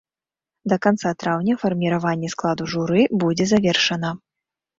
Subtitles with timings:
[0.71, 4.09] Да канца траўня фарміраванне складу журы будзе завершана.